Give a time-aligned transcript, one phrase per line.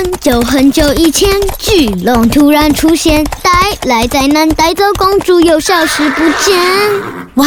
[0.00, 3.50] 很久很久以前，巨龙突然出现，带
[3.82, 6.58] 来灾难，带走公主，又消失不见。
[7.34, 7.46] 哇！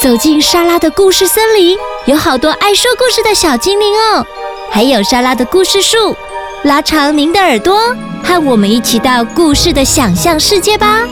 [0.00, 4.26] 走进莎拉的故事森林，有好多爱说故事的小精灵哦，
[4.68, 6.16] 还有莎拉的故事树。
[6.64, 7.94] 拉长您的耳朵，
[8.24, 11.02] 和我们一起到故事的想象世界吧。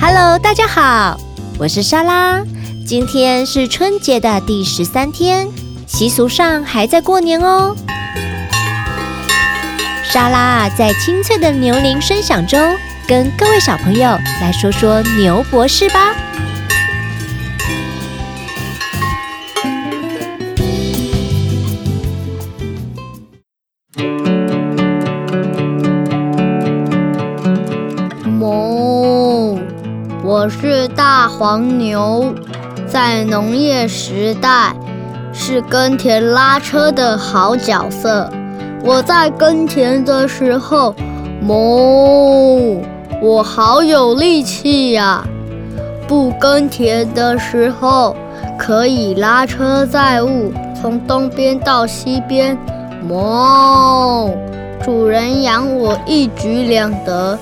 [0.00, 1.16] Hello，大家好，
[1.60, 2.42] 我是莎拉。
[2.84, 5.48] 今天是春节的第十三天，
[5.86, 7.74] 习俗上还在过年哦。
[10.04, 12.60] 莎拉在清脆的牛铃声响中，
[13.06, 16.14] 跟各位小朋友来说说牛博士吧。
[28.38, 29.58] 哞，
[30.22, 32.34] 我是大黄牛。
[32.92, 34.76] 在农业时代，
[35.32, 38.30] 是耕田拉车的好角色。
[38.84, 40.94] 我在耕田的时候，
[41.42, 42.82] 哞，
[43.22, 45.24] 我好有力气呀！
[46.06, 48.14] 不耕田的时候，
[48.58, 52.58] 可以拉车载物，从东边到西边，
[53.08, 54.30] 哞，
[54.84, 57.38] 主人养我一举两得。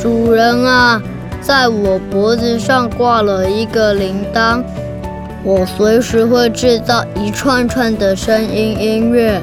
[0.00, 1.00] 主人啊！
[1.46, 4.64] 在我脖子上挂了一个铃铛，
[5.44, 9.40] 我随时会制造一串串的声音音乐。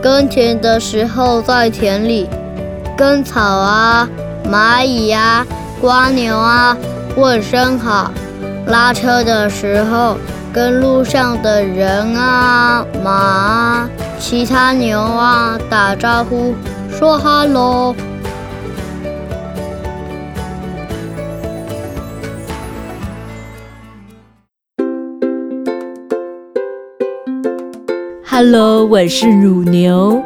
[0.00, 2.28] 耕田的时候，在田里
[2.96, 4.08] 耕草啊，
[4.48, 5.44] 蚂蚁啊，
[5.82, 6.76] 蜗牛啊，
[7.16, 8.12] 问声好；
[8.68, 10.16] 拉车的时候，
[10.52, 13.90] 跟路上的人啊、马啊、
[14.20, 16.54] 其他牛啊打招呼，
[16.88, 17.96] 说哈喽
[28.40, 30.22] Hello，我是乳牛。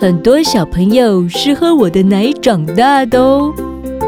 [0.00, 3.52] 很多小朋友是喝我的奶长大的哦。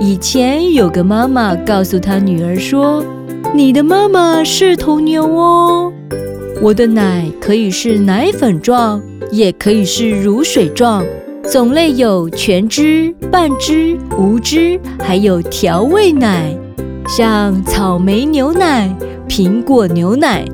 [0.00, 3.00] 以前有个妈妈告诉她女儿说
[3.54, 5.92] ：“你的妈妈是头牛哦，
[6.60, 9.00] 我的奶可以是奶粉状，
[9.30, 11.04] 也可以是乳水状，
[11.44, 16.52] 种类有全脂、半脂、无脂，还有调味奶，
[17.06, 18.92] 像草莓牛奶、
[19.28, 20.44] 苹果牛奶。”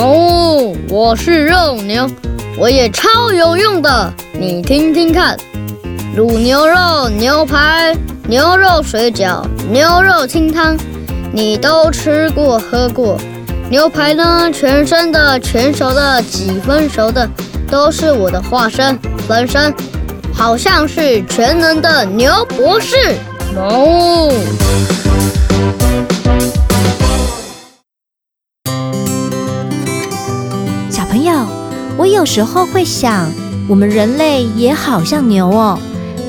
[0.00, 2.08] 哦我是肉牛，
[2.56, 5.36] 我也超有用的，你听听看：
[6.16, 7.94] 卤牛肉、牛排、
[8.26, 10.74] 牛肉水饺、牛肉清汤，
[11.34, 13.18] 你都吃过喝过。
[13.68, 17.28] 牛排呢，全生的、全熟的、几分熟的，
[17.70, 19.74] 都是我的化身分身，
[20.32, 22.96] 好像是全能的牛博士。
[23.54, 24.32] 哦。
[31.10, 31.44] 朋友，
[31.96, 33.28] 我有时候会想，
[33.68, 35.76] 我们人类也好像牛哦，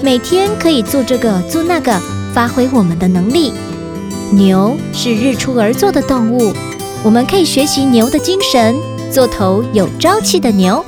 [0.01, 2.01] 每天可以做这个做那个，
[2.33, 3.53] 发挥我们的能力。
[4.31, 6.51] 牛是日出而作的动物，
[7.03, 8.75] 我们可以学习牛的精神，
[9.11, 10.83] 做头有朝气的牛。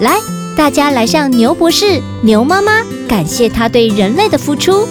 [0.00, 0.18] 来，
[0.54, 4.86] 大家来向牛博士、牛妈妈感谢他对人类的付出。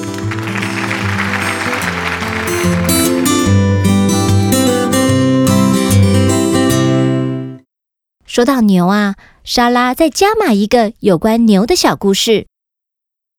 [8.33, 9.13] 说到牛啊，
[9.43, 12.47] 莎拉再加码一个有关牛的小故事。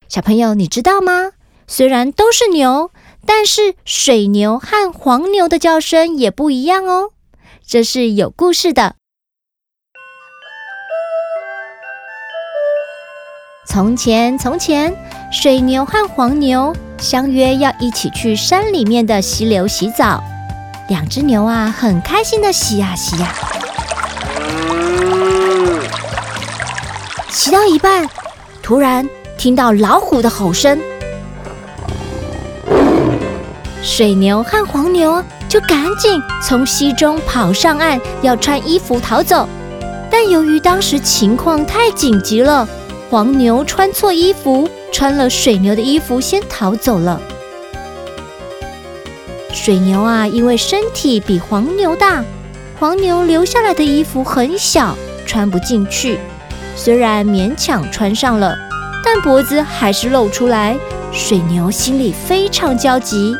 [0.08, 1.32] 小朋友，你知道吗？
[1.66, 2.92] 虽然都是牛，
[3.26, 7.10] 但是水牛和黄牛的叫声也不一样哦。
[7.66, 8.94] 这是有故事的。
[13.66, 14.94] 从前，从前，
[15.32, 20.22] 水牛和黄牛相约要一起去山里面的溪流洗澡。
[20.88, 23.34] 两只牛啊，很开心的洗呀洗呀。
[27.34, 28.08] 骑到一半，
[28.62, 30.78] 突然听到老虎的吼声，
[33.82, 39.48] 水牛和黄牛就赶紧从溪中跑上岸，要穿衣服逃走。
[40.08, 42.68] 但由于当时情况太紧急了，
[43.10, 47.20] 黄牛穿错衣服，穿了水牛的衣服先逃走了。
[49.52, 52.24] 水牛啊，因为身体比黄牛大，
[52.78, 54.96] 黄牛留下来的衣服很小，
[55.26, 56.20] 穿不进去。
[56.76, 58.56] 虽然勉强穿上了，
[59.04, 60.76] 但脖子还是露出来。
[61.12, 63.36] 水牛心里非常焦急。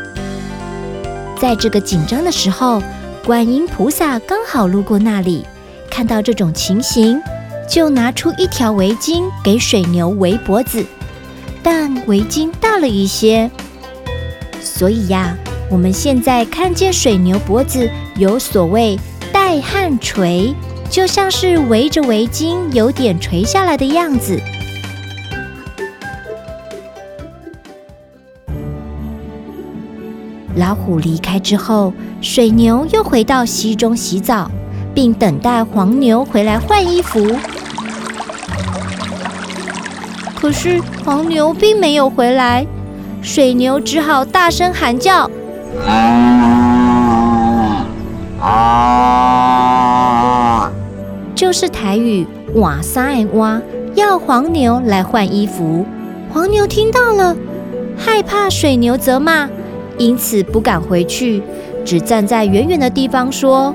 [1.37, 2.81] 在这个紧张的时候，
[3.25, 5.45] 观音菩萨刚好路过那里，
[5.91, 7.21] 看到这种情形，
[7.67, 10.85] 就拿出一条围巾给水牛围脖子，
[11.61, 13.51] 但围巾大了一些，
[14.61, 15.35] 所以呀，
[15.69, 18.97] 我们现在看见水牛脖子有所谓
[19.33, 20.55] 带汗垂，
[20.89, 24.39] 就像是围着围巾有点垂下来的样子。
[30.55, 34.49] 老虎离开之后，水牛又回到溪中洗澡，
[34.93, 37.35] 并等待黄牛回来换衣服。
[40.39, 42.65] 可是黄牛并没有回来，
[43.21, 45.29] 水牛只好大声喊叫
[51.35, 53.61] ：“就是台语‘哇塞哇’，
[53.93, 55.85] 要黄牛来换衣服。”
[56.31, 57.35] 黄牛听到了，
[57.97, 59.49] 害怕水牛责骂。
[59.97, 61.41] 因此不敢回去，
[61.85, 63.73] 只站在远远的地方说：“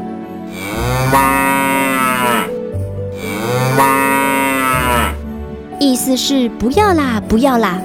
[5.81, 7.81] 意思是不要啦，不要啦。”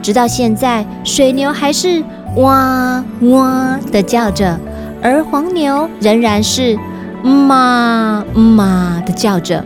[0.00, 2.00] 直到现在，水牛还是
[2.36, 4.56] 哇哇的叫着，
[5.02, 6.78] 而黄牛仍然是
[7.24, 9.64] 嘛嘛的叫着。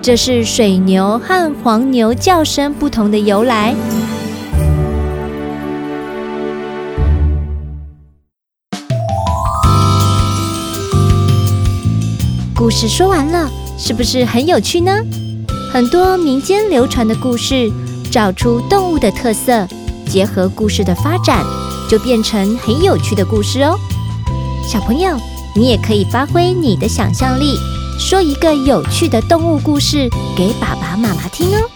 [0.00, 3.74] 这是水牛和黄牛叫声不同的由来。
[12.56, 14.90] 故事说完了，是不是很有趣呢？
[15.70, 17.70] 很多民间流传的故事，
[18.10, 19.66] 找出动物的特色，
[20.06, 21.44] 结合故事的发展，
[21.90, 23.78] 就变成很有趣的故事哦。
[24.66, 25.14] 小朋友，
[25.56, 27.56] 你也可以发挥你的想象力，
[27.98, 31.73] 说一个有趣的动物故事给爸爸妈妈听哦。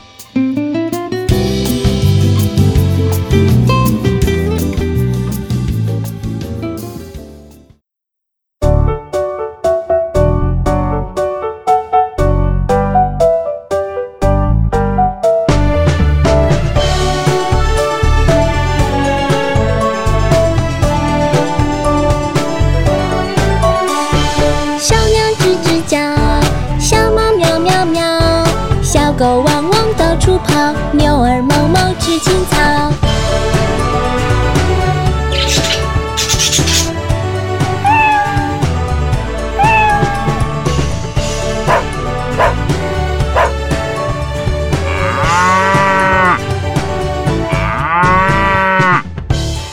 [32.08, 32.56] 吃青草。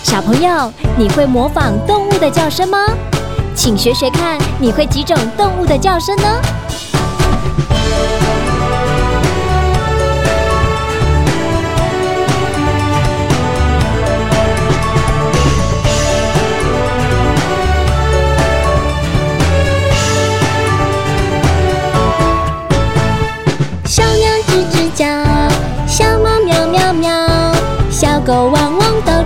[0.03, 2.77] 小朋友，你会模仿动物的叫声吗？
[3.55, 6.41] 请学学看，你会几种动物的叫声呢？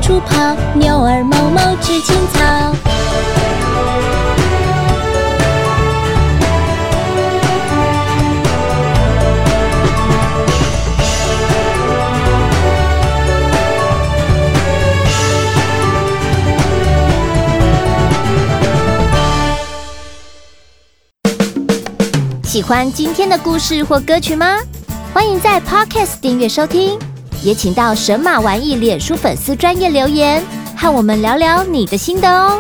[0.10, 2.74] 处跑，牛儿哞哞吃青草。
[22.44, 24.58] 喜欢今天的故事或歌曲吗？
[25.14, 26.98] 欢迎在 Podcast 订阅收听。
[27.44, 30.44] 也请到神马玩意脸书粉丝专业留言，
[30.76, 32.60] 和我们聊聊你的心得哦。